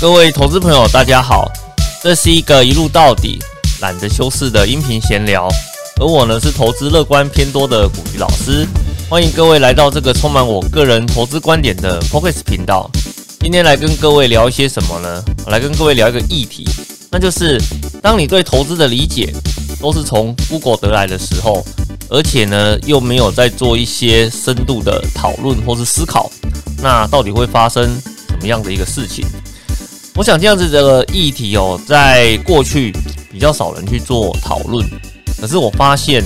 [0.00, 1.46] 各位投资朋友，大家好，
[2.02, 3.38] 这是一个一路到底、
[3.82, 5.46] 懒得修饰的音频闲聊，
[6.00, 8.66] 而我呢是投资乐观偏多的古鱼老师，
[9.10, 12.90] 欢迎各位来到这个充满我个人投资观点的 Focus 频道。
[13.40, 15.22] 今天来跟各位聊一些什么呢？
[15.44, 16.66] 我来跟各位聊一个议题，
[17.10, 17.60] 那就是
[18.00, 19.30] 当你对投资的理解
[19.82, 21.62] 都是从 Google 得来的时候，
[22.08, 26.32] 而且呢又没有在做一些深度的讨论或是思考，
[26.82, 27.84] 那到底会发生
[28.28, 29.26] 什么样的一个事情？
[30.16, 32.92] 我想这样子的议题哦，在过去
[33.30, 34.86] 比较少人去做讨论，
[35.40, 36.22] 可是我发现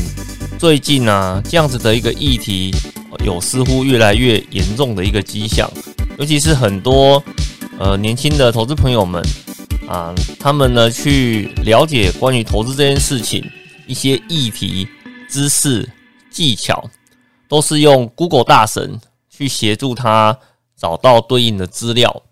[0.58, 2.74] 最近呢，这样子的一个议题
[3.24, 5.70] 有似乎越来越严重的一个迹象，
[6.18, 7.22] 尤其是很多
[7.78, 9.22] 呃年轻的投资朋友们
[9.86, 13.48] 啊，他们呢去了解关于投资这件事情
[13.86, 14.88] 一些议题、
[15.28, 15.88] 知识、
[16.30, 16.82] 技巧，
[17.48, 18.98] 都是用 Google 大神
[19.30, 20.36] 去协助他
[20.76, 22.22] 找到对应的资料。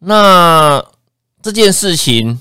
[0.00, 0.84] 那
[1.42, 2.40] 这件事情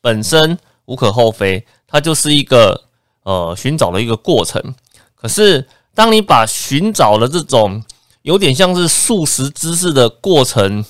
[0.00, 2.84] 本身无可厚非，它就是一个
[3.24, 4.74] 呃寻找的一个过程。
[5.14, 7.82] 可是，当你把寻找的这种
[8.22, 10.84] 有点像是素食知识的过程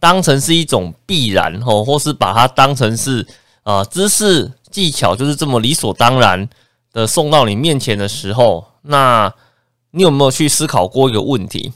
[0.00, 3.26] 当成是一种必然哦，或是把它当成是
[3.62, 6.48] 啊知识技巧就是这么理所当然
[6.92, 9.32] 的送到你面前的时候，那
[9.92, 11.72] 你有没有去思考过一个问题？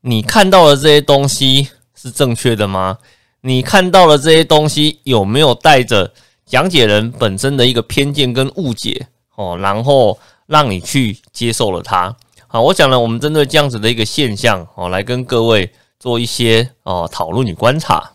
[0.00, 1.68] 你看到的这些东西？
[1.96, 2.98] 是正确的吗？
[3.40, 6.12] 你看到了这些东西有没有带着
[6.44, 9.56] 讲解人本身的一个偏见跟误解哦？
[9.60, 12.16] 然后让你去接受了它。
[12.48, 18.12] 好，我讲了，我们针对这样子的一个现象哦，来跟各位做一些哦讨论与观察。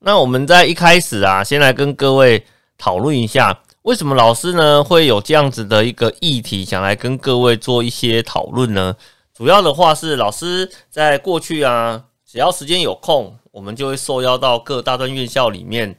[0.00, 2.44] 那我们在一开始啊，先来跟各位
[2.78, 8.96] 讨论一下，为什么老师呢会有这样子的一个议题，想来跟各位做一些讨论呢？
[9.36, 12.04] 主要的话是老师在过去啊。
[12.34, 15.96] 只要时间有空，我们就会受邀到各大专院校里面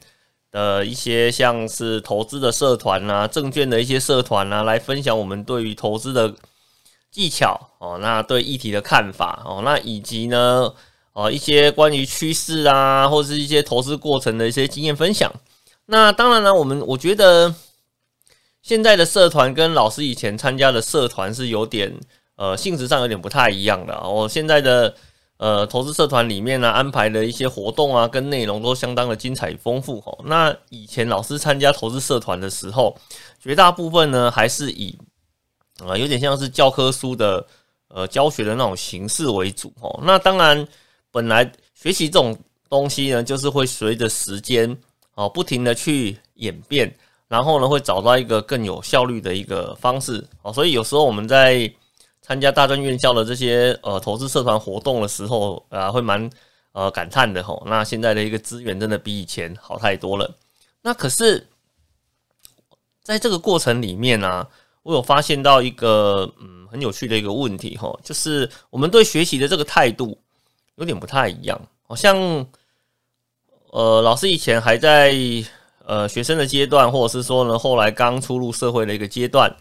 [0.50, 6.34] 的一些像是投资的社团啊、证券的一些社团啊，来分享我们对于投资的
[7.10, 10.70] 技巧哦，那对议题的看法哦，那以及呢，
[11.14, 15.32] 哦一些关于趋势啊，或是一些投资过程的一些经验分享。
[15.86, 17.54] 那当然呢，我们我觉得
[18.60, 21.98] 现在的社团跟老师以前参加的社团是有点
[22.36, 23.98] 呃性质上有点不太一样的。
[24.06, 24.94] 我现在的。
[25.38, 30.18] 呃，投资社团里面呢安排的一些活动啊，跟内容都相当的精彩丰富哦。
[30.24, 32.96] 那以前老师参加投资社团的时候，
[33.38, 34.96] 绝大部分呢还是以
[35.84, 37.46] 啊有点像是教科书的
[37.88, 40.00] 呃教学的那种形式为主哦。
[40.02, 40.66] 那当然，
[41.10, 42.34] 本来学习这种
[42.70, 44.74] 东西呢，就是会随着时间
[45.16, 46.90] 哦不停的去演变，
[47.28, 50.50] 然后呢会找到一个更有效率的一个方式哦。
[50.50, 51.70] 所以有时候我们在
[52.26, 56.28] 参加大专院校的这些呃投资社团活动的时候啊，会蛮
[56.72, 57.62] 呃感叹的吼。
[57.66, 60.28] 那现在的一个资源真的比以前好太多了。
[60.82, 61.46] 那可是，
[63.04, 64.44] 在这个过程里面呢，
[64.82, 70.18] 我有发现到一个嗯很有趣的一个问题吼，就是我们对学习的这个态度
[70.74, 71.60] 有点不太一样。
[71.86, 72.18] 好像
[73.70, 75.14] 呃老师以前还在
[75.84, 79.56] 呃学生的阶段，或者是说呢后来刚出入社会的一个阶段，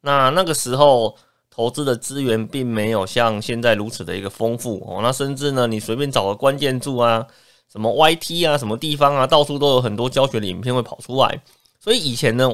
[0.00, 1.16] 那那个时候。
[1.58, 7.26] 投资的资源并没有像现在如此的一个丰富哦，那甚至呢，你随便找个关键字啊，
[7.68, 11.42] 什么 YT 啊，什么地方啊，到处都有很多教学的影片会跑出来。
[11.80, 12.48] 所以以前呢，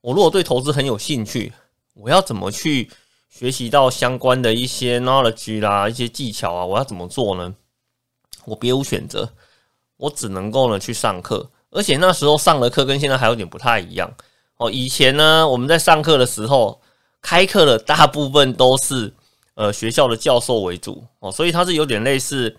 [0.00, 1.52] 我如果对投资很有兴趣，
[1.92, 2.88] 我要怎么去
[3.28, 7.54] 学习到相关的一些 knowledge 啦，一些技巧啊，我要怎么做呢？
[8.46, 9.28] 我别无选择，
[9.98, 14.10] 我只能够呢去上课，而且那时候上的课跟现在还有点不太一样
[14.56, 14.70] 哦。
[14.70, 16.80] 以前呢，我们在上课的时候。
[17.22, 19.12] 开课的大部分都是
[19.54, 22.56] 呃学校的教授为主哦，所以它是有点类似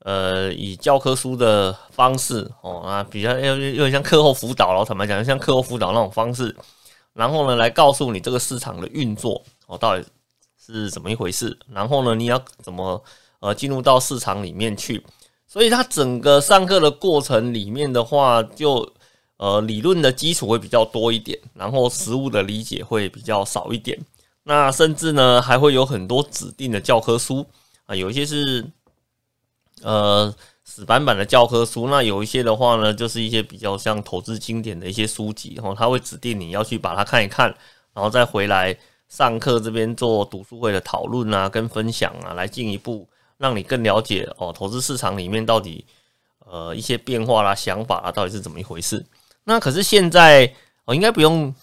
[0.00, 6.54] 呃以教科书的方式哦啊，比较有有点像课后辅导，然后坦白讲像课后辅导那种方式，
[7.12, 10.04] 然后呢来告诉你这个市场的运作哦到底
[10.58, 13.02] 是怎么一回事，然后呢你要怎么
[13.40, 15.04] 呃进入到市场里面去，
[15.46, 18.90] 所以它整个上课的过程里面的话就。
[19.38, 23.98] 呃，理论的基础会比较多一点，然后实物的理解会比较少一点。
[24.42, 27.46] 那甚至呢，还会有很多指定的教科书
[27.86, 28.66] 啊，有一些是
[29.82, 37.46] 呃死板板的教科书，那有一些的话呢，就是一些比较像投资经典的一些书籍，然后他会指定你要去把它看一看，
[37.92, 38.76] 然后再回来
[39.08, 45.84] 上课这边做读书会的讨论啊，跟分享啊，来进一步让你更了解哦，投资市场里面到底
[46.44, 49.04] 呃一些变化啦、想法啊，到底是怎么一回事。
[49.48, 50.52] 那可是现在
[50.84, 51.54] 哦，应该不用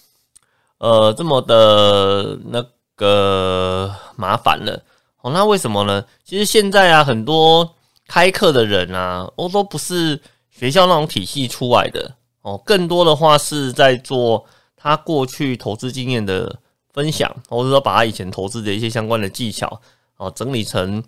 [0.79, 2.65] 呃这么的那
[2.95, 4.81] 个麻烦了
[5.21, 5.31] 哦。
[5.31, 6.03] 那为什么呢？
[6.23, 7.75] 其实现在啊，很多
[8.07, 12.11] 开课的人啊，哦，都不是学校那种体系出来的
[12.41, 14.43] 哦，更多的话是在做
[14.75, 16.57] 他过去投资经验的
[16.91, 19.79] 分享，或者说把他以前投资的一些相关的技巧
[20.17, 21.03] 哦整理成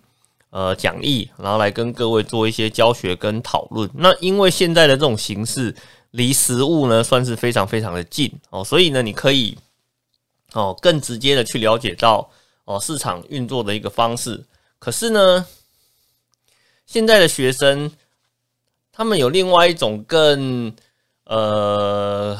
[0.50, 3.90] 呃讲义，然后来跟各位做一些教学跟讨论。
[3.94, 5.74] 那因为现在的这种形式
[6.10, 9.56] 离实物呢算是非常非常的近哦，所以呢你可以
[10.52, 12.30] 哦更直接的去了解到
[12.64, 14.44] 哦市场运作的一个方式。
[14.78, 15.46] 可是呢？
[16.86, 17.92] 现在的学生，
[18.90, 20.74] 他们有另外一种更
[21.24, 22.34] 呃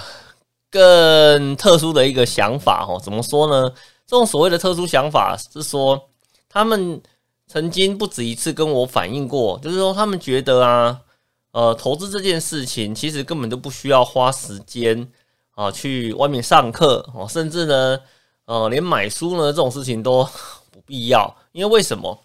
[0.70, 2.98] 更特殊的一个想法哦。
[3.04, 3.68] 怎么说呢？
[4.06, 6.02] 这种所谓的特殊想法是说，
[6.48, 6.98] 他们
[7.46, 10.98] 曾经不止一次跟我反映过，就是说他们觉得啊，
[11.52, 15.10] 呃，投资这件事情其实根本就不需要花时间
[15.54, 17.98] 啊去外面上课哦，甚至呢，
[18.44, 20.22] 呃，连买书呢这种事情都
[20.70, 22.22] 不必要，因为为什么？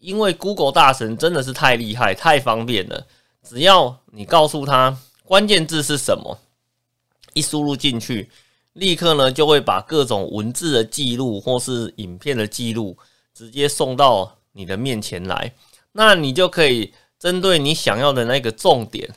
[0.00, 3.06] 因为 Google 大神真的是太厉害、太方便了。
[3.42, 6.38] 只要你告诉他关键字是什么，
[7.32, 8.30] 一输入进去，
[8.74, 12.96] 立刻呢就会把各种文字的记录或是影片的记录
[13.32, 15.54] 直接送到你的面前来。
[15.92, 19.08] 那你就可以针对你想要的那个重点，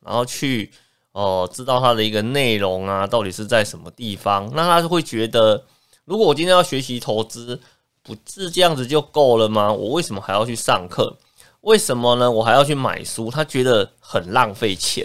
[0.00, 0.70] 然后去
[1.12, 4.50] 哦知道它的一个内容啊，到底是在什么地方。
[4.54, 5.64] 那他就会觉得，
[6.04, 7.60] 如果我今天要学习投资。
[8.08, 9.72] 不是这样子就够了吗？
[9.72, 11.18] 我为什么还要去上课？
[11.62, 12.30] 为什么呢？
[12.30, 13.32] 我还要去买书？
[13.32, 15.04] 他觉得很浪费钱。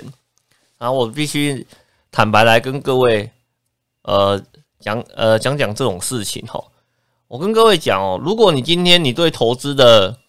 [0.77, 1.65] 然后我必须
[2.11, 3.31] 坦白来跟各位，
[4.03, 4.39] 呃，
[4.79, 6.63] 讲呃讲讲这种事情哈。
[7.27, 10.19] 我跟各位讲哦，如果你今天你对投资的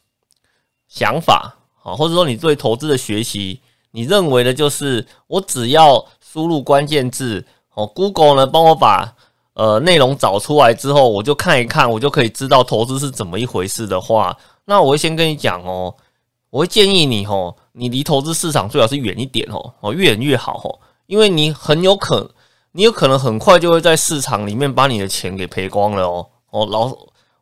[0.89, 7.45] 想法啊，或者说你对投资的学习，你认为的就是我只要输入关键字
[7.75, 9.15] 哦，Google 呢帮我把。
[9.55, 14.35] 呃，内容找出来之后，我就看一看，我就可以知道投资是怎么一回事的话，
[14.65, 15.95] 那我会先跟你讲哦，
[16.49, 22.31] 我会建议你哦，你离投资市场最好是远一点哦，哦，越远越好哦，因为你很有可，
[22.73, 26.91] 你有可能很快就会在市场里面把你的钱给赔光了哦，哦，老，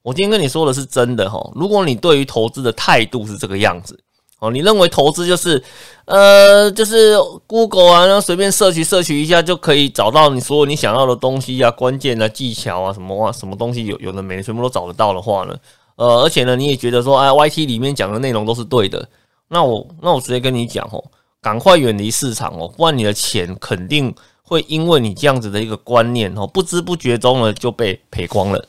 [0.03, 3.97] 我今天跟你说的是真的哈，如果你对于投资的态度是这个样子。
[4.41, 5.63] 哦，你认为投资就是，
[6.07, 7.15] 呃，就是
[7.47, 15.55] Google 啊，然后随便摄取摄取一下就可以找到你所有你想要的东西啊，关键啊、技巧啊，什么哇，什么东西有有的没的，全部都找得到的话呢？
[15.97, 19.07] 呃，而且呢，你也觉得说，哎，YT 里面讲的内容都是对的，
[19.49, 21.05] 那我那我直接跟你讲哦，
[21.43, 28.65] 赶快远离市场哦，不然你的钱肯定会因为你这样子的一个观念哦，不知不觉中呢就被赔光了。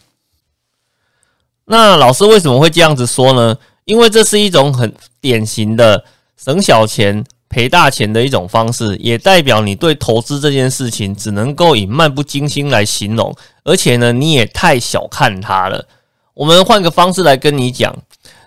[1.63, 3.57] 那老师为什么会这样子说呢？
[3.91, 6.01] 因为这是一种很典型的
[6.37, 15.85] 省小钱赔大钱的一种方式，也代表你对投资这件事情只能够以漫不经心来形容，而且呢，你也太小看它了。
[16.33, 17.93] 我们换个方式来跟你讲。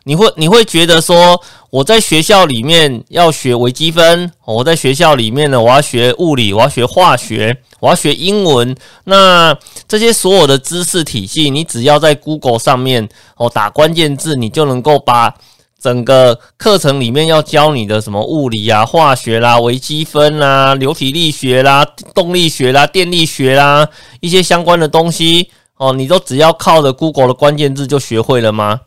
[0.04, 8.76] 你会你会觉得说，我在学校里面要学微积分，我在学校里面呢，我要学物理，我要学化学，我要学英文。
[9.04, 9.56] 那
[9.88, 15.34] 这些所有的知识体系，你只要在 Google 上面哦打关键字，你就能够把
[15.80, 21.84] 整个课程里面要教你的什么物理啊、化学啦、微积分啦、流体力学啦、
[22.14, 23.88] 动力学啦、电力学啦
[24.20, 28.82] 一些相关的东西哦，你都只要靠着 Google 的关键字就学会了吗？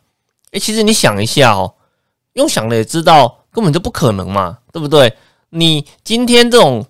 [0.60, 1.74] 其实你想一下哦，
[2.34, 5.14] 用想的也知道，根本就不可能嘛，对不对？
[5.50, 6.86] 你今天这种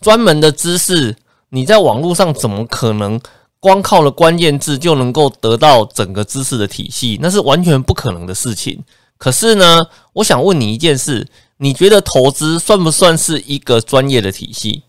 [0.00, 1.16] 专门的知识，
[1.50, 3.20] 你在网络上怎么可能
[3.60, 7.18] 光靠了关键字就能够得到整个知识的体系？
[7.22, 8.82] 那是完全不可能的事情。
[9.16, 9.82] 可是呢，
[10.14, 14.82] 我想问你一件事：你觉得投资算不算是一个专业的体系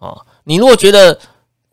[0.00, 0.16] 啊？
[0.44, 1.18] 你如果觉得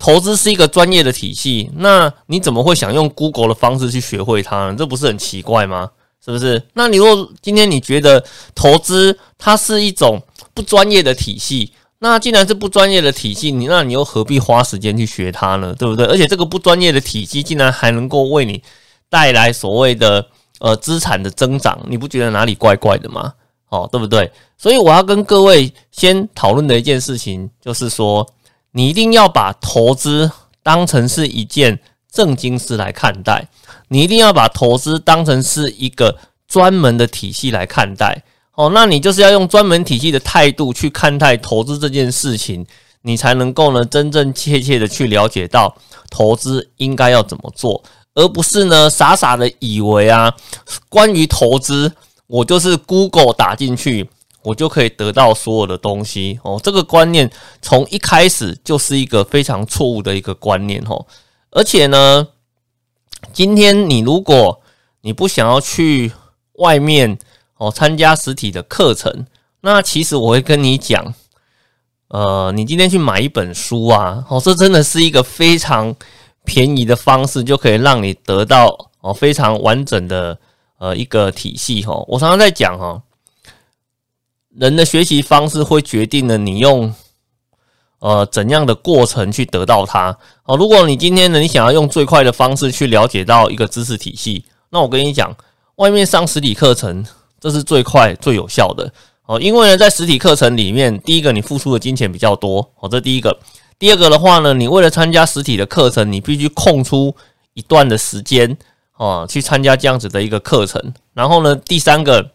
[0.05, 4.75] 投资是一个专业的体系，那你怎么会想用 Google 的方式去学会它呢？
[4.77, 5.89] 这不是很奇怪吗？
[6.23, 6.61] 是不是？
[6.75, 10.21] 那你如果今天你觉得投资它是一种
[10.53, 15.73] 不专业的体系，那既然是不专业的体系，你那你又何必花时间去学它呢？
[15.75, 16.05] 对不对？
[16.05, 18.61] 而且这个不专业的体系竟然还能够为你
[19.09, 20.23] 带来所谓的
[20.59, 23.33] 呃资产的增长，你不觉得哪里怪怪的吗？
[23.69, 24.31] 哦，对不对？
[24.55, 28.23] 所以我要跟各位先讨论的一件事情就是说。
[28.77, 30.29] 你一定要把投资
[30.61, 31.79] 当成是一件
[32.11, 33.47] 正经事来看待，
[33.87, 38.21] 你一定要把投资当成是一个专门的体系来看待。
[38.55, 42.65] 哦，那你就是要用专门体系的态度去看待投资这件事情，
[43.03, 45.73] 你才能够呢真正切切的去了解到
[46.09, 47.81] 投资应该要怎么做，
[48.13, 50.33] 而不是呢傻傻的以为啊，
[50.89, 51.93] 关于投资
[52.27, 54.09] 我就是 Google 打进去。
[54.45, 57.29] 我就可以得到所有的东西哦，这个观念
[57.61, 61.05] 从一开始就是一个非常错误的一个观念哦。
[61.49, 62.27] 而且呢，
[63.33, 64.61] 今天你如果
[65.01, 66.11] 你不想要去
[66.53, 67.17] 外面
[67.57, 69.25] 哦参加实体的课程，
[69.61, 71.13] 那其实我会跟你讲，
[72.09, 75.95] 呃，你今天去买一本书啊，哦，这真的是一个非常
[76.43, 80.37] 便宜的方式，就可以让你得到哦非常完整的
[80.77, 82.03] 呃一个体系哈。
[82.07, 83.01] 我常常在讲哈，
[84.57, 86.93] 人的学习方式会决定了你用。
[87.99, 90.15] 呃，怎样的过程去得到它？
[90.43, 95.35] 哦，如果你今天呢，你想要用最快的方式去了解到一个知识体系，那我跟你讲，
[95.77, 97.03] 外面上实体课程，
[97.39, 98.91] 这是最快最有效的
[99.25, 99.39] 哦。
[99.41, 103.35] 因为呢，在实体课程里面，第一个你付出的金钱比较多哦，这第一个。
[103.79, 107.15] 第二个的话呢，你为了参加实体的课程，你必须空出
[107.55, 108.55] 一段的时间
[108.97, 110.93] 哦，去参加这样子的一个课程。
[111.13, 112.29] 然后呢，第三个，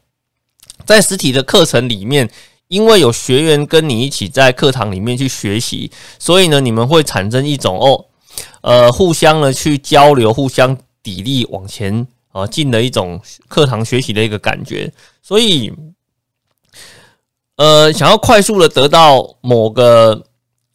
[0.86, 2.30] 在实体的课程里面。
[2.70, 8.06] 因为有学员跟你一起在课堂里面去学习，所以呢，你们会产生一种哦，
[8.60, 14.92] 呃，互相的去交流、互相砥砺往前啊进的一种课堂学习的一个感觉。
[15.20, 15.72] 所以，
[17.56, 20.24] 呃，想要快速的得到某个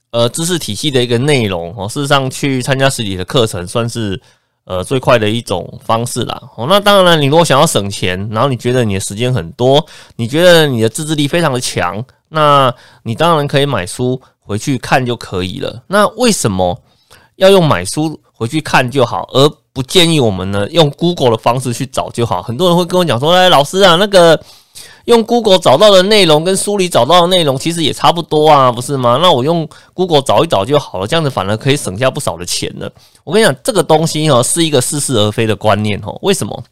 [0.10, 4.22] 呃知识体系的一个内容哦，事实上去参加实体的课程算是。
[4.66, 6.42] 呃，最快的一种方式啦。
[6.56, 15.84] 哦，那当然了，你如果想要省钱，然后你觉得你的时间很多，你觉得你的自制力非常的强，那你当然可以买书回去看就可以了。
[15.88, 16.76] 那为什么
[17.36, 22.42] 要用买书回去看就好，而不建议我们呢用 Google 的方式去找就好？
[22.42, 24.40] 很多人会跟我讲说，哎，老师啊，那个。
[25.06, 29.20] 用 Google 找到的内容跟书里找到的内容其实也差不多啊，不是吗？
[29.22, 32.92] 那我用 Google 找一找就好了，这样子反而可以省下不少的钱了。
[33.24, 36.18] 我跟你讲，这个东西哦是一个似是而非的观念哦。
[36.22, 36.64] 为什么？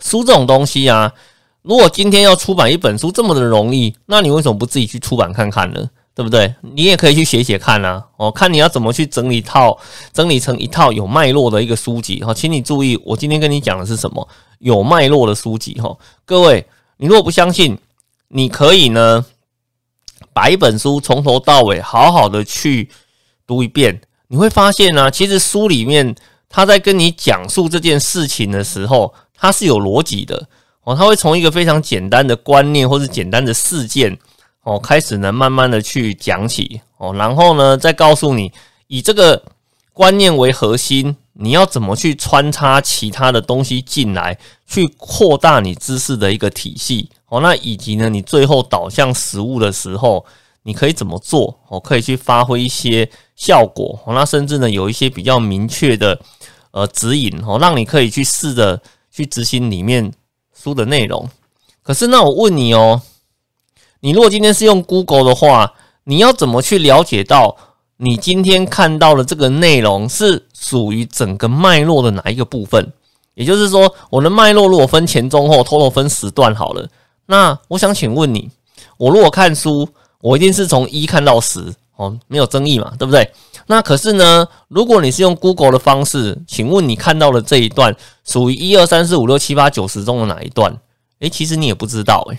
[0.00, 1.12] 书这种东西啊，
[1.60, 5.90] 如果今天要出版一本书这么的容易，那你为什么不自己去出版看看呢？
[6.14, 6.54] 对不对？
[6.60, 8.02] 你也可以去写写看啊。
[8.16, 9.78] 哦，看你要怎么去整理套，
[10.14, 12.32] 整理成一套有脉络的一个书籍哈。
[12.32, 14.26] 请你注意，我今天跟你讲的是什么？
[14.60, 16.66] 有脉络的书籍哈，各位。
[17.02, 17.76] 你如果不相信，
[18.28, 19.26] 你可以呢，
[20.32, 22.88] 把一本书从头到尾好好的去
[23.44, 26.14] 读一遍，你会发现呢，其实书里面
[26.48, 30.46] 他在跟你讲述这件事情的时候，它是有逻辑的
[30.84, 34.16] 哦，他会从一个非常简单的观念或是简单的事件
[34.62, 38.52] 哦开始呢，慢慢的去讲起哦，然后呢，再告诉你
[38.86, 39.42] 以这个
[39.92, 41.16] 观念为核心。
[41.34, 47.40] 你要怎么去穿插其他的东西进来，去扩大你知识的一个体系哦？
[47.40, 50.24] 那以及呢，你最后导向实物的时候，
[50.64, 51.80] 你可以怎么做哦？
[51.80, 54.14] 可以去发挥一些效果哦？
[54.14, 56.20] 那甚至呢，有一些比较明确的
[56.72, 60.12] 呃指引哦，让你可以去试着去执行里面
[60.54, 61.28] 书的内容。
[61.82, 63.00] 可是那我问你哦，
[64.00, 65.74] 你如果今天是用 Google 的话，
[66.04, 67.56] 你要怎么去了解到？
[67.98, 72.92] 你今天看到的这个内容是属于整个脉络的哪一个部分？
[73.34, 76.86] 也就是说，我的脉络如果分前中后，偷偷分时段好了。
[77.26, 78.48] 那我想请问你，
[78.98, 79.88] 我如果看书，
[80.20, 83.28] 我一定是从一看到十哦，没有争议嘛，对不对？
[83.66, 90.76] 那可是呢，如果你是用 Google 的方式，请问你看到的这一段属于一二三四五六七八九十中的哪一段？
[91.20, 92.38] 诶，其实你也不知道诶，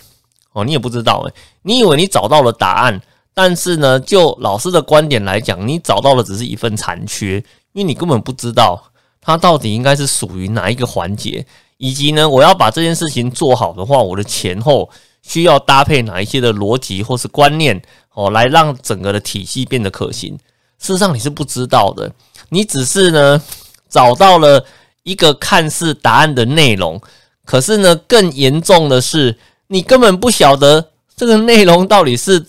[0.52, 3.02] 哦，你也不知道诶，你以为你找到了答案？
[3.34, 11.46] 但是呢，就老师的观点来讲，你找到的只是一份残缺，因为你根本不知道它到底应该是属于哪一个环节，
[11.78, 14.90] 以及呢，我要把这件事情做好的话，我的前后
[15.22, 17.82] 需要搭配哪一些的逻辑或是观念
[18.14, 20.38] 哦，来让整个的体系变得可行。
[20.80, 22.12] 事实上你是不知道的，
[22.50, 23.42] 你只是呢
[23.90, 24.66] 找到了
[25.04, 27.02] 一个看似答案的内容，
[27.46, 29.38] 可是呢，更严重的是，
[29.68, 32.46] 你根本不晓得这个内容到底是。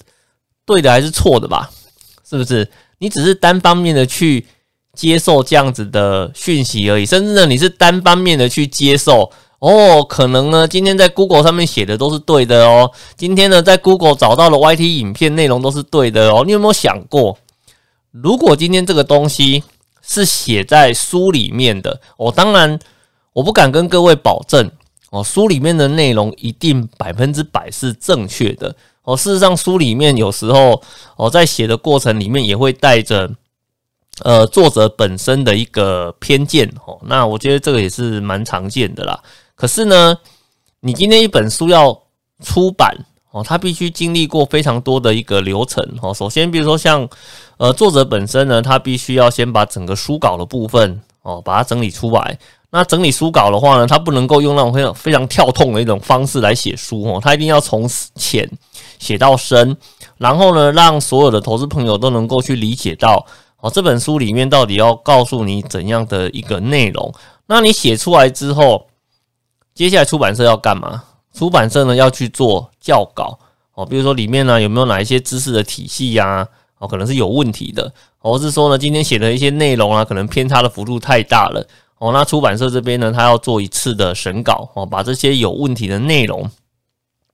[0.67, 1.71] 对的还是错的吧？
[2.27, 2.67] 是不是？
[2.97, 4.47] 你只是单方面的去
[4.95, 10.05] 接受这样子的讯息而已，甚至呢，你是单方面的去接受哦。
[10.05, 12.91] 可能呢，今天在 Google 上面写的都是对的哦。
[13.17, 16.45] 今天呢，在 Google 找到了 YT 影片内容都是对的哦。
[16.47, 17.37] 你有没有想过，
[18.11, 19.63] 如果今天这个东西
[20.03, 22.79] 是写在书里面的，我当然
[23.33, 24.71] 我不敢跟各位保证
[25.11, 28.75] 哦，书里面的内容一定百分之百是正确的。
[29.05, 30.83] 哦，事实上，书里面有时候，
[31.17, 33.31] 哦，在写的过程里面也会带着，
[34.23, 36.71] 呃，作者本身的一个偏见。
[36.87, 39.19] 哦，那我觉得这个也是蛮常见的啦。
[39.57, 40.17] 可是呢，
[40.81, 41.99] 你今天一本书要
[42.45, 42.97] 出版，
[43.33, 45.85] 哦，它必须经历过非常多的一个流程。
[46.01, 47.09] 哦，首先，比如说像，
[47.57, 52.39] 呃，作者本身呢，他必须要先把整个书稿的部分，哦，把它整理出来。
[52.71, 58.51] 那整理书稿的话呢，他不能够用那种非常非常跳痛的一种方式来写书哦，他一定要从浅
[58.99, 59.77] 写到深，
[60.19, 63.25] 然后呢，让所有的投资朋友都能够去理解到
[63.65, 67.11] 哦，这本书里面到底要告诉你怎样的一个内容。
[67.47, 68.87] 那你写出来之后，
[69.75, 71.03] 接下来出版社要干嘛？
[71.33, 73.39] 出版社呢要去做校稿
[73.73, 81.67] 哦，比如说里面呢有没有哪一些知识的体系呀，哦可能是有问题的，或是说呢今天写的一些内容啊，可能偏差的幅度太大了
[81.97, 86.51] 哦，那出版社这边呢，他要做一次的审稿哦，把这些有问题的内容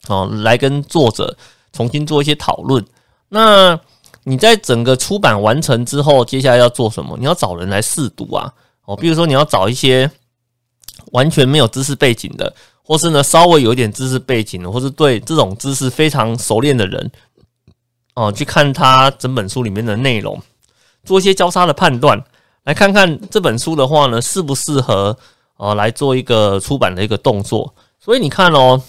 [0.07, 1.37] 哦来跟作者
[1.73, 2.87] 重新做一些讨论。
[3.31, 3.81] 那
[4.25, 7.17] 你在整个出版完成之后，接下来要做什么？
[7.19, 8.53] 你要找人来试读啊
[8.85, 10.11] 哦，比如说你要找一些
[11.13, 12.55] 完全没有知识背景的。
[12.83, 17.09] 或是呢，稍微有一点知识背景的，或是对这种知识非常熟练的人，
[18.15, 20.43] 哦，去看他整本书里面的内容，
[21.05, 22.21] 做一些交叉的判断，
[22.65, 25.17] 来看看这本书的话呢，适不适合
[25.57, 27.73] 哦来做一个出版的一个动作。
[28.01, 28.83] 所以你看哦，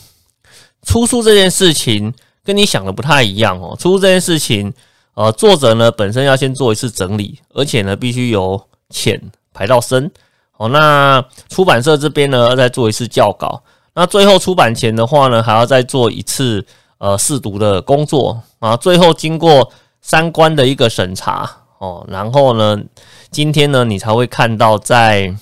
[0.82, 2.12] 出书这件事情
[2.44, 3.78] 跟你想的不太一样哦。
[3.80, 4.74] 出书这件事情，
[5.13, 9.22] 呃，作者呢本身要先做一次整理，而且呢必须由浅
[9.53, 10.10] 排到深。
[10.58, 13.62] 哦，那出版社这边呢要再做一次校稿。
[13.94, 16.65] 那最后出版前的话呢，还要再做一次
[16.98, 18.77] 呃试读的工作啊。
[18.77, 21.50] 最后经过三关的一个审查
[21.80, 22.82] 哦，然后呢，
[23.30, 25.36] 今天呢你才会看到在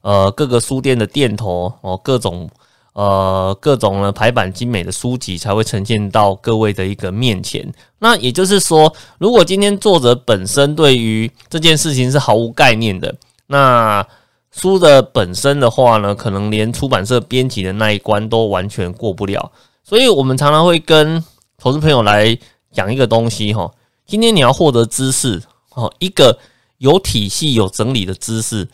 [0.00, 2.50] 呃各个书店的店头哦，各种
[2.98, 7.72] 呃各种呢排版精美的书籍才会呈现到各位的一个面前。
[8.00, 13.14] 那也就是说，如果今天作者本身对于这件事情是毫无概念的，
[13.46, 14.04] 那。
[14.50, 19.52] 书的本身的话呢，可能连出版社编辑的那一关都完全过不了，
[19.84, 21.22] 所以我们常常会跟
[21.58, 22.36] 投资朋友来
[22.72, 23.70] 讲一个东西哈。
[24.04, 25.40] 今天你要获得知识
[25.74, 26.36] 哦，一个
[26.78, 28.66] 有体系、有整理的知识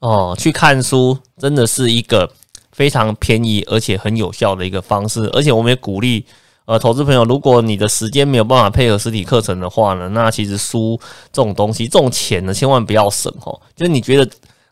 [0.00, 2.30] 哦，去看书真的是一个
[2.78, 5.28] 非常便宜而且很有效的一个方式。
[5.32, 6.24] 而且我们也鼓励
[6.64, 10.98] 呃投资朋友，如果你的时间没有办法配合实体课程的话呢，那其实书
[11.32, 13.60] 这种东西，这种钱呢，千万不要省哦。
[13.74, 14.30] 就是你觉得。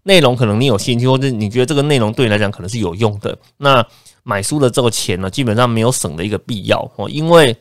[0.09, 3.85] 内容可能你有兴趣，或者你觉得这个内容对你来讲可能是有用的，那
[4.23, 7.57] 买书的这个钱呢，基本上没有省的一个必要哦，因为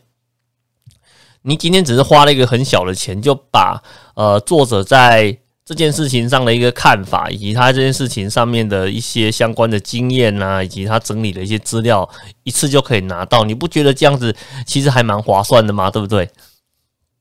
[1.41, 3.81] 你今天只是花了一个很小的钱，就把
[4.13, 12.07] 呃作者在这件事情上的一个看法，以及他这件事情上面的一些相关的经验啊，以及他整理的一些资料，
[12.43, 14.35] 一次就可以拿到，你不觉得这样子
[14.67, 15.89] 其实还蛮划算的吗？
[15.89, 16.29] 对不对？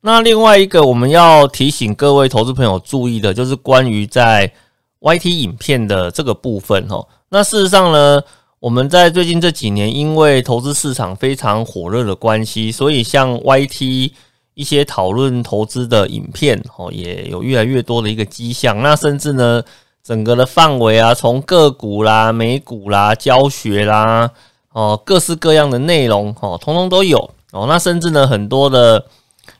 [0.02, 4.52] 那另外一个我们要提醒各位投资朋友注意的，就是关于在
[5.00, 8.22] YT 影片的这个部分，哈，那事实上呢，
[8.60, 14.12] 我们在最近这几年，因为投资市场非常火热的关系，所以像 YT
[14.54, 18.82] 一些讨论投资的影片，哦，也有越来越多的一个迹象。
[18.82, 19.62] 那甚至呢，
[20.02, 24.30] 整个的范围啊，从个股啦、美股啦、教学啦，
[24.72, 27.30] 哦，各式各样的内容，哦，通通都有。
[27.52, 29.04] 哦，那甚至呢，很多的。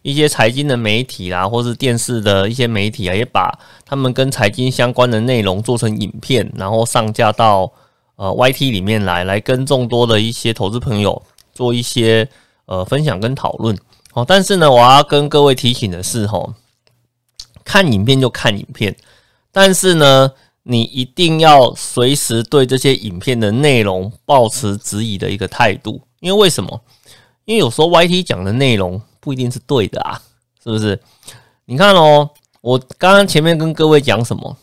[0.01, 3.53] 一些财经的媒体啦，或是电视的一些媒体啊，也把
[3.85, 7.71] 他们跟财经相关的内容做成影片，然后上架到
[8.17, 12.27] 呃 YT 里面来，来跟众多的一些投资朋友做一些
[12.65, 13.77] 呃分享跟讨论。
[14.15, 16.55] 哦，但是呢，我要跟各位提醒的是，吼，
[17.65, 18.97] 看影片就看影片，
[19.53, 26.81] 但是呢，你一定要随时对这些影片的内容保持质疑的一个态度，因为为什么？
[27.45, 29.01] 因为有时候 YT 讲的内容。
[29.25, 30.21] 不一定是对的啊，
[30.63, 31.01] 是不是？
[31.65, 32.29] 你看哦，
[32.61, 34.55] 我刚刚前面跟各位讲什么？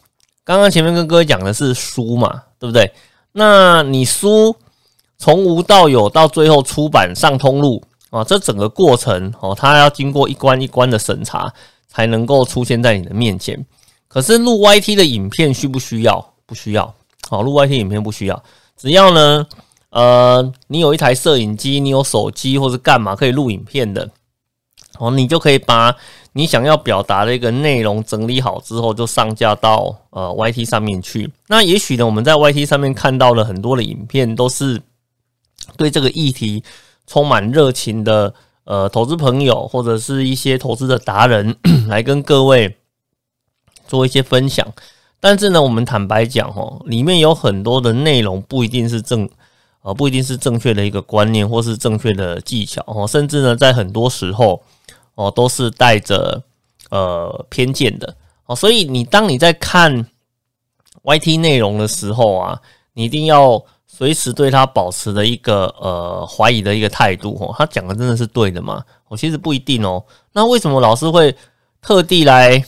[0.43, 2.93] 刚刚前面跟各位讲的是书嘛，对不对？
[3.31, 4.55] 那你书
[5.17, 11.51] 从无到有，到最后出版上通路啊，这整个过程哦，它要经过一关一关的审查，
[11.87, 13.65] 才能够出现在你的面前。
[14.07, 16.33] 可是录 YT 的影片需不需要？
[16.45, 16.93] 不需要。
[17.29, 18.43] 好，录 YT 影片不需要，
[18.77, 19.47] 只要呢，
[19.91, 24.09] 呃，你有一台摄影机，你有手机或者干嘛可以录影片的。
[24.99, 25.95] 哦，你就可以把
[26.33, 31.31] 你想要表达的一个内容整理好之后，就上架到呃 YT 上面去。
[31.47, 34.81] 那也许呢，我们在 YT 上面看到了很多的影片，都是
[35.77, 36.61] 对这个议题
[37.11, 41.57] 充满热情的呃投资朋友，或者是一些投资的达人
[41.89, 42.77] 来跟各位
[43.85, 44.65] 做一些分享。
[45.19, 49.29] 但是呢，我们坦白讲哦，里面有很多的内容不一定是正
[49.81, 54.63] 呃不一定是正确的一个观念，或是正确的技巧哦，甚至呢，在很多时候。
[55.15, 56.41] 哦，都是带着
[56.89, 60.07] 呃偏见的哦，所以你当你在看
[61.03, 62.61] YT 内容的时候啊，
[62.93, 63.61] 你一定要
[63.93, 67.53] 随时对他保持的一个呃怀疑的一个态度哦。
[67.57, 68.83] 他讲的真的是对的吗？
[69.09, 70.01] 我其实不一定哦。
[70.31, 71.35] 那为什么老师会
[71.81, 72.63] 特地来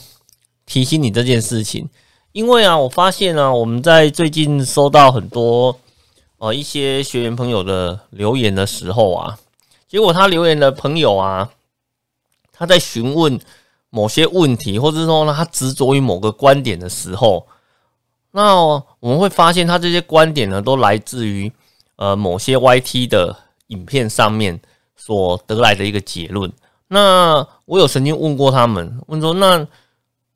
[0.66, 1.88] 提醒你这件事情？
[2.32, 5.74] 因为啊，我发现啊，我们在最近收到很多
[6.38, 9.38] 呃一些学员朋友的留言的时候啊，
[9.88, 11.50] 结果他留言的朋友啊。
[12.56, 13.40] 他在询问
[13.90, 17.44] 某些问题，或者说呢，他执着于某个观点的时候，
[18.36, 21.52] 那我们会发现他这些观点呢，都来自于
[21.94, 23.36] 呃某些 YT 的
[23.68, 24.60] 影片上面
[24.96, 26.52] 所得来的一个结论。
[26.88, 29.64] 那我有曾经问过他们，问说那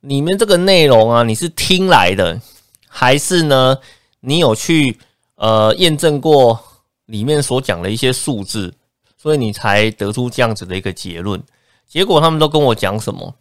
[0.03, 2.41] 里面这个内容啊，你是听来的，
[2.87, 3.77] 还是呢
[4.21, 4.97] 你有去
[5.35, 6.57] 呃验证过
[7.07, 8.73] 里面所讲的一些数字，
[9.17, 11.43] 所以你才得出这样子的一个结论？
[11.89, 13.35] 结果他们都跟我讲什么？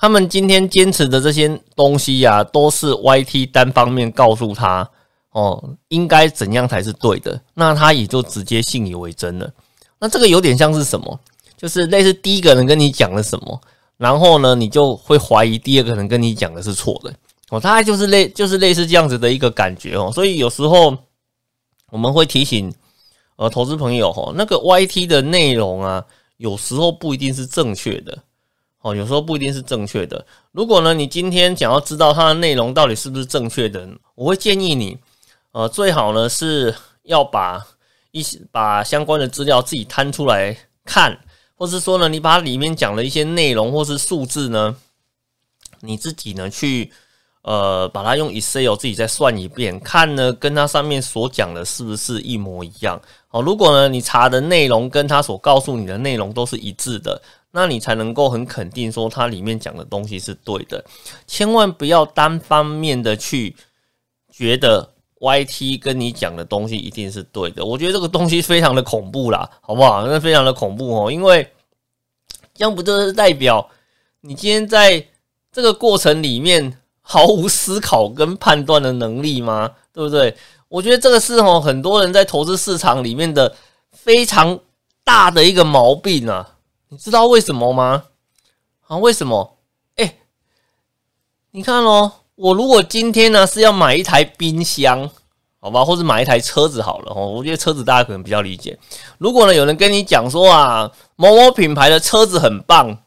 [0.00, 4.88] 他们今天坚持的这些东西呀，都是 YT 单方面告诉他
[5.32, 9.52] 哦，应该怎样才是对的，那他也就直接信以为真了。
[9.98, 11.20] 那这个有点像是什么？
[11.54, 13.60] 就是类似第一个人跟你讲了什么，
[13.98, 17.12] 然后呢，你就会怀疑第二个人跟你讲的是错的
[17.50, 20.10] 哦，大概就是类就是类似这样子的一个感觉哦。
[20.14, 20.96] 所以有时候
[21.90, 22.72] 我们会提醒
[23.36, 26.02] 呃投资朋友哈，那个 YT 的内容啊，
[26.38, 28.16] 有时候不一定是正确的。
[28.82, 30.24] 哦，有时候不一定是正确的。
[30.52, 34.96] 如果呢，你今天想要知道它的内容到底是不是正确的，我会建议你，
[35.52, 37.62] 呃，最好呢是要把
[38.10, 41.18] 一些把相关的资料自己摊出来看，
[41.56, 44.74] 或是说呢，你把里面讲的一些内容或是数字呢，
[45.80, 46.90] 你自己呢去
[47.42, 52.98] 呃把它用 Excel 自己再算一遍，看呢跟它上面所讲的是不是一模一样。
[53.28, 57.20] 好，如果呢你查的内容跟他所告诉你的内容都是一致的。
[57.52, 60.84] 那你才能够很肯定说它里面讲的东西是对的，
[61.26, 63.56] 千万不要单方面的去
[64.30, 67.64] 觉得 YT 跟你讲的东西一定是对的。
[67.64, 70.06] 我觉得这个东西非常的恐怖啦，好不好？
[70.06, 71.46] 那非常的恐怖哦，因为
[72.54, 73.68] 这样不就是代表
[74.20, 75.04] 你今天在
[75.50, 79.72] 这个过程里面毫无思考跟判断的能力吗？
[79.92, 80.36] 对不对？
[80.68, 83.52] 我觉得这个是哦，很多人在投资市场里面的
[83.90, 84.56] 非常
[85.02, 86.58] 大的一个毛病啊。
[86.92, 88.02] 你知道为什么吗？
[88.88, 89.58] 啊，为什么？
[89.94, 90.16] 哎，
[91.52, 95.08] 你看哦，我如果今天呢是要买一台冰箱，
[95.60, 97.28] 好吧，或者买一台车子好了哦。
[97.28, 98.76] 我觉得车子大家可能比较理解。
[99.18, 102.98] 如果呢有人跟你讲说啊，某某品牌的车子很棒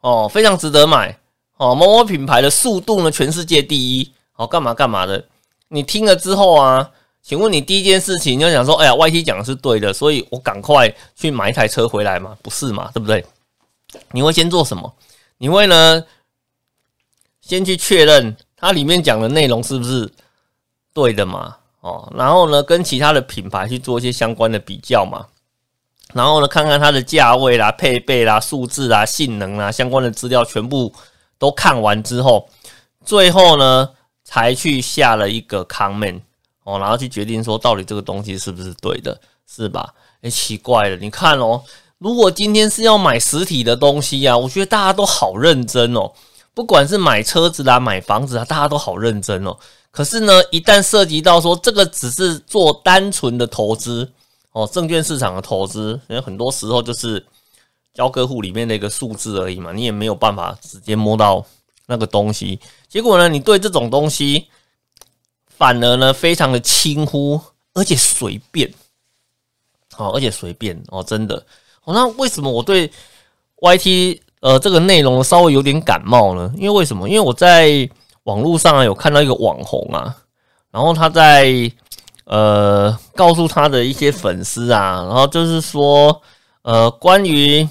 [0.00, 1.16] 哦，非常值得买
[1.58, 5.24] 哦，某某品牌的速度呢全世界第一，哦，干嘛干嘛的？
[5.68, 6.90] 你听了之后啊。
[7.22, 12.36] 请问你第一件事情你要想说，哎呀，YT 讲的是对的，所以我赶快去买一台车回来嘛？
[12.42, 12.90] 不是嘛？
[12.92, 13.24] 对不对？
[14.10, 14.92] 你会先做什么？
[15.38, 16.04] 你会呢，
[17.40, 20.10] 先去确认它里面讲的内容是不是
[20.92, 21.56] 对的嘛？
[21.80, 25.26] 哦，然后呢，跟其他的品牌去做一些相关的比较嘛？
[26.12, 30.92] 然后呢，看看它的价位啦、配备啦、数字啦、性能啦相关的资料全部
[31.38, 32.48] 都看完之后，
[33.04, 33.90] 最后呢，
[34.24, 36.20] 才去下了一个 comment。
[36.64, 39.92] 哦，然后去决定说到底这个东西是不是对的，是吧？
[40.20, 41.60] 哎，奇怪了，你看哦，
[41.98, 46.12] 如果今天是要买实体的东西啊，我觉得大家都好认真哦，
[46.54, 49.56] 不管是买车子啦、买房子啊，大家都好认真哦。
[49.90, 54.08] 可是呢，一旦涉及到说这个只是做单纯的投资
[54.52, 57.26] 哦，证券市场的投资，因为很多时候就是
[57.92, 61.44] 交割户里面的一个数字而已嘛，你也没有办法直接摸到
[61.86, 62.60] 那个东西。
[62.88, 64.46] 结果呢，你对这种东西。
[65.62, 67.40] 反而呢，非常的轻忽，
[67.72, 68.68] 而且随便，
[69.92, 71.46] 好，而且随便哦，真的。
[71.86, 72.90] 那为什么我对
[73.58, 76.52] YT 呃这个内容稍微有点感冒呢？
[76.56, 77.08] 因为为什么？
[77.08, 77.88] 因为我在
[78.24, 80.16] 网络上啊有看到一个网红啊，
[80.72, 81.70] 然后他在
[82.24, 86.20] 呃告诉他的一些粉丝啊，然后就是说
[86.62, 87.68] 呃关于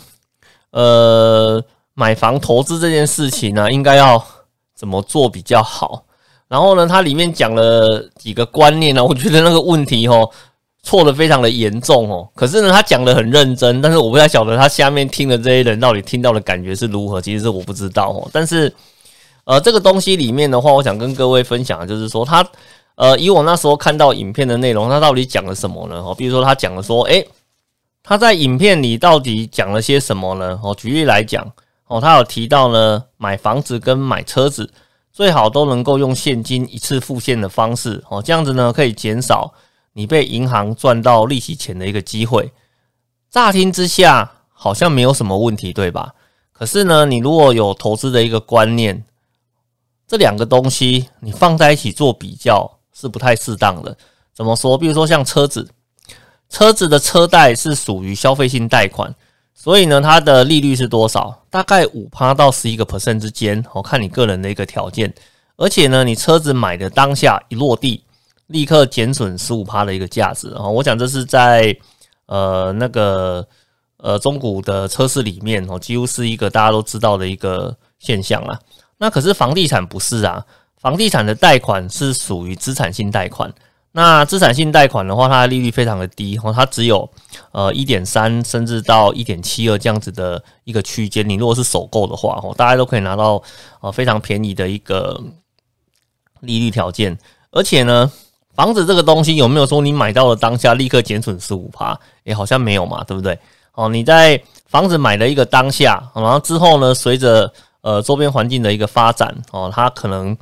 [0.69, 1.61] 呃
[1.93, 4.25] 买房投资这件事情呢，应该要
[4.73, 6.05] 怎么做比较好？
[6.51, 9.01] 然后呢，它里面讲了几个观念呢？
[9.01, 10.29] 我觉得那个问题哦，
[10.83, 12.27] 错的非常的严重哦。
[12.35, 17.21] 可是呢，他讲的很认真，但是我不太晓得他下面听的这些人到底听到的感觉是如何。
[17.21, 18.29] 其实是我不知道哦。
[18.33, 18.69] 但是，
[19.45, 22.45] 呃，这个东西里面的话，我想跟各位分享的就是说，他
[22.95, 26.03] 呃，以我那时候看到影片的内容，他到底讲了什么呢？
[26.05, 27.25] 哦，比如说他讲了说，诶，
[28.03, 30.59] 他在影片里到底讲了些什么呢？
[30.61, 31.49] 哦，举例来讲，
[31.87, 34.69] 哦，他有提到呢，买房子跟买车子。
[35.21, 39.53] 最好都能够用现金一次付现的方式哦，这样子呢可以减少
[39.93, 42.51] 你被银行赚到利息钱的一个机会。
[43.29, 46.15] 乍听之下好像没有什么问题，对吧？
[46.51, 49.05] 可是呢，你如果有投资的一个观念，
[50.07, 53.95] 这两个东西你放在一起做比较是不太适当的。
[54.33, 54.75] 怎么说？
[54.75, 55.69] 比如说像车子，
[56.49, 59.13] 车子的车贷是属于消费性贷款。
[59.53, 61.43] 所以呢，它的利率是多少？
[61.49, 65.13] 大概五趴到十一个 percent 之间，我看你个人的一个条件。
[65.57, 68.03] 而且呢，你车子买的当下一落地，
[68.47, 70.67] 立刻减损十五趴的一个价值啊！
[70.67, 71.75] 我讲这是在
[72.25, 73.47] 呃那个
[73.97, 78.59] 呃中古的车市里面哦，几乎是一个大家都知道的一个现象啊。
[78.97, 80.43] 那可是房地产不是啊，
[80.79, 83.53] 房地产的贷款是属于资产性贷款，
[83.93, 87.09] 那资产性贷款的话，它的利率非常的低哦，它只有
[87.51, 91.27] 呃一点三甚至到一点七二这样子的一个区间。
[91.27, 93.43] 你如果是首购的话哦，大家都可以拿到
[93.81, 95.21] 呃非常便宜的一个
[96.39, 97.17] 利率条件。
[97.51, 98.09] 而且呢，
[98.55, 101.99] 房子这个东西有没有说你买到了当下立刻减损十五趴？
[102.23, 103.37] 诶，好像没有嘛，对不对？
[103.73, 107.51] 哦，你在房子买的一个当下，然后之后呢，随着
[107.81, 110.37] 呃周边环境的一个发展哦，它可能。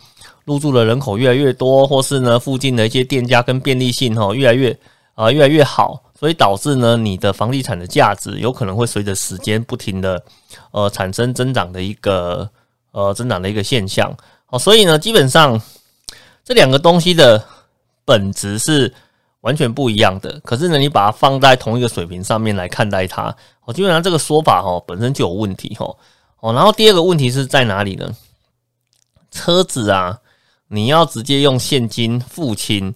[0.50, 4.76] 入住的人口越来越多，或是呢附近的一些店家跟便利性哈越来越
[5.14, 10.20] 啊越来越好，所以导致呢你的房地产的价值有可能会随着时间不停的
[10.72, 12.50] 呃产生增长的一个
[12.94, 14.12] 呃增长的一个现象。
[14.48, 15.62] 好，所以呢基本上
[16.44, 17.46] 这两个东西的
[18.04, 18.92] 本质是
[19.42, 20.40] 完全不一样的。
[20.40, 23.36] 可是呢你把它放在同一个水平上面来看待它，
[23.66, 25.96] 哦基本上这个说法哈本身就有问题哈。
[26.40, 28.12] 哦，然后第二个问题是在哪里呢？
[29.30, 30.18] 车子啊。
[30.72, 32.94] 你要直接用现金付清，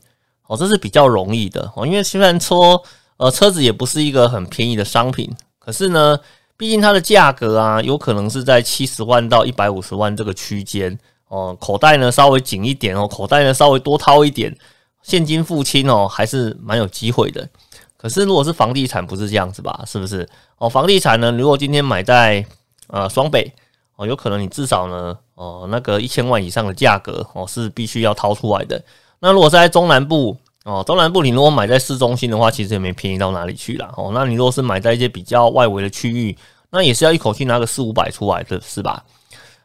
[0.48, 2.82] 哦，这是比较容易的哦，因为虽然说，
[3.18, 6.20] 呃，车子也不是一个很便宜的商品，可是呢，
[6.56, 10.98] 毕竟它的价格啊，有可能是在七十万到一百五十万这个区间
[11.30, 14.56] 哦，口袋呢稍微紧一点哦，口袋呢稍微多掏一点，
[15.02, 17.50] 现金付清哦，还是蛮有机会的。
[17.98, 19.84] 可是如果是房地产，不是这样子吧？
[19.88, 20.30] 是不是？
[20.60, 22.46] 哦，房地产呢，如果今天买在
[22.88, 23.52] 呃双北。
[23.96, 28.84] 哦，有可能你至少呢，哦，那个一千万以上的价格哦，是必须要掏出来的。
[29.20, 33.92] 那如果是在中南部哦，中南部你如果买在市中心的话，其实也没便宜到哪里去啦。
[33.96, 34.12] 哦。
[34.14, 36.38] 那你如果是买在一些比较外围的区域，
[36.72, 39.04] 那也是要一口气拿个四五百出来的，是吧？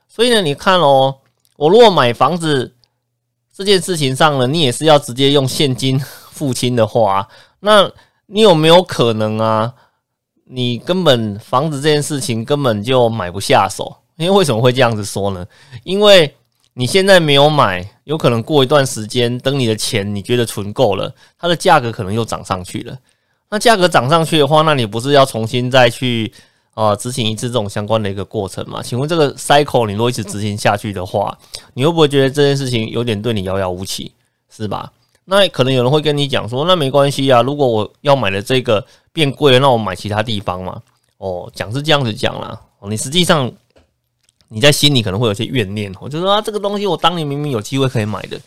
[0.08, 1.16] 所以呢，你看哦，
[1.56, 2.74] 我如果买房子
[3.54, 5.98] 这件事情上呢，你也是要直接用现金
[6.30, 7.28] 付清的话，
[7.60, 7.90] 那
[8.26, 9.72] 你有没有可能啊？
[10.50, 13.96] 你根本房子这件事情根本就买不下手。
[14.18, 15.46] 因为为什么会这样子说呢？
[15.84, 16.34] 因为
[16.74, 22.96] 你现在没有买，有可能过一段时间，等你的钱你觉得存够了，它的价格可能又涨上去了。
[23.48, 26.32] 那价格涨上去的话，那你不是要重新再去
[26.74, 28.82] 啊执行一次这种相关的一个过程吗？
[28.82, 31.38] 请问这个 cycle 你如果一直执行下去的话，
[31.74, 34.12] 你会不会觉得这件事情有点对你遥遥无期，
[34.50, 34.92] 是吧？
[35.26, 40.82] 那可能有人会跟你讲说，那没关系啊，如果我要买的这个变贵了，那我买其他地方嘛。
[41.18, 43.50] 哦，讲是这样子讲啦，你实际上。
[44.50, 48.40] 你在心里可能会有些怨念，我就说啊，这个东西我当年明明有机会可以买的，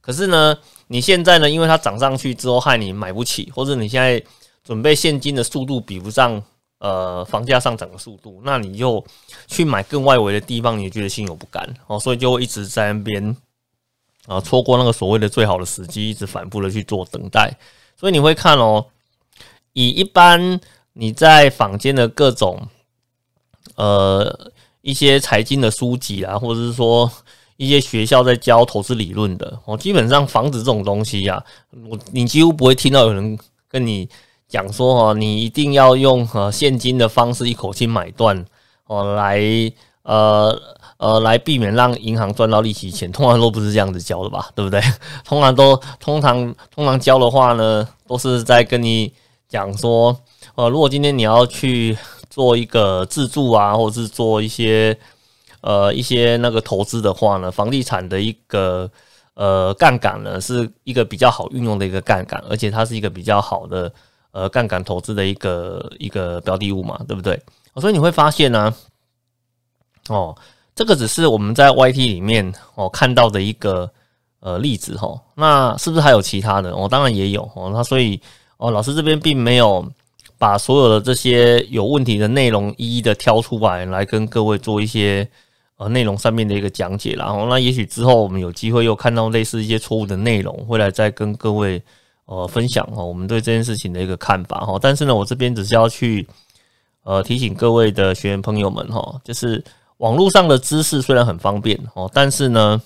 [0.00, 4.22] 可是呢，你现在呢，因为它涨上去之后害你买不起，或者你现在
[4.62, 6.40] 准备现金的速度比不上
[6.78, 9.04] 呃房价上涨的速度，那你就
[9.48, 13.36] 去买更外围的地方，你觉得心有不甘哦，所以就一直在那边
[14.26, 17.52] 啊错过那个所谓的最好的时机，一直反复的去做等待，
[17.98, 18.86] 所以你会看哦，
[19.72, 20.60] 以一般
[20.92, 22.68] 你在坊间的各种
[23.74, 24.52] 呃。
[24.88, 27.10] 一些财经的书籍啊，或者是说
[27.58, 31.44] 一些学校在教投资理论的，哦，基本上房子这种东西呀，
[31.90, 34.08] 我你几乎不会听到有人跟你
[34.48, 38.42] 讲说，哦，你一定要用呃现金的方式一口气买断，
[38.86, 39.38] 哦，来
[40.04, 40.58] 呃
[40.96, 44.80] 呃来避免让银行赚到利息钱，通常都不是这样子教的吧，对不对？
[45.22, 49.12] 通常都通常通常教的话呢，都是在跟你
[49.50, 50.18] 讲说，
[50.54, 51.94] 呃，如果今天你要去。
[52.30, 54.96] 做一个自住啊，或者是做一些
[55.62, 58.90] 呃一些那个投资的话呢，房地产的一个
[59.34, 63.92] 呃杠杆呢，是一个比较好运用的一个杠杆，而且它是一个比较好的
[64.32, 67.40] 呃杠杆投资的一个一个标的物嘛，对不对？
[67.76, 68.74] 所以你会发现呢，
[70.08, 70.36] 哦，
[70.74, 73.90] 这个只是我们在 YT 里面哦看到的一个
[74.40, 76.72] 呃例子哈，那是不是还有其他的？
[76.72, 78.20] 哦，当然也有哦，那所以
[78.58, 79.84] 哦，老师这边并没有。
[80.38, 85.28] 把所有的这些有问题的内容一一的挑出来，来跟各位做一些
[85.78, 87.14] 呃内容上面的一个讲解。
[87.14, 91.82] 然后，那也许之后我们有机会又看到类似一些错误的内容，会来再跟各位
[92.26, 94.78] 呃分享哈，我们对这件事情的一个看法哈。
[94.80, 96.24] 但是呢，我这边只是要去
[97.02, 99.62] 呃提醒各位的学员朋友们哈，就是
[99.96, 102.80] 网络上的知识虽然很方便哦，但是呢，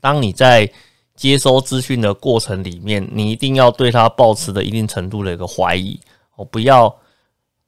[0.00, 0.70] 当你在
[1.16, 5.98] 接收资讯的过程里面，你一定要对它保持的一定程度的一个怀疑。
[6.36, 6.94] 哦，不要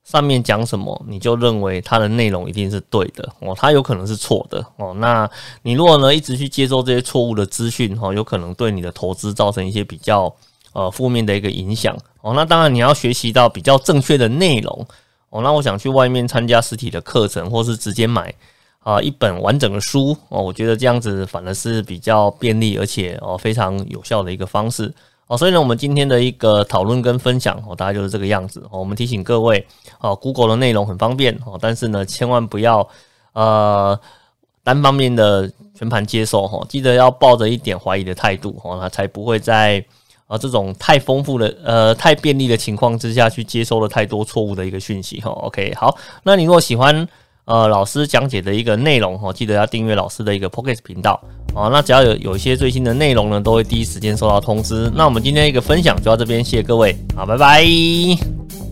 [0.03, 4.93] 上面讲什么你就认为它的内容一定是对的哦，它有可能是错的哦。
[4.93, 5.29] 那
[5.63, 10.33] 你如果呢一直去接收这些错误的资讯哦，有可能对你的投资造成一些比较
[10.71, 12.33] 呃负面的一个影响哦。
[12.33, 14.87] 那当然你要学习到比较正确的内容
[15.29, 15.41] 哦。
[15.41, 18.33] 那我想去外面参加实体的课程，或是直接买
[18.79, 24.93] 啊一本完整的书哦，我觉得这样子反而是比较便利而且哦非常有效的一个方式。
[25.27, 28.79] 哦，所以呢，我们今天的一个讨论跟分享哦，大概就是这个样子哦。
[28.79, 29.65] 我们提醒各位
[29.99, 32.87] 哦，Google 的内容很方便哦，但是呢，千万不要
[33.33, 33.99] 呃
[34.63, 39.83] 单方面的全盘接受哈，记得要抱着一点怀疑的态度哦，那才不会在
[40.27, 45.29] 啊这种太丰富的呃太便利的情况之下去接收了太多错误的一个讯息哈。
[45.31, 47.07] OK，好，那你如果喜欢
[47.43, 51.21] 呃老师讲解的一个内容哈，记得要订阅老师的一个 Pocket 频道
[51.57, 51.69] 哦。
[51.71, 54.91] 那只要有有一些最新的内容呢，都会第一时间收到通知。
[54.93, 58.66] 那我们今天一个分享就到这边，谢谢各位，好，拜拜。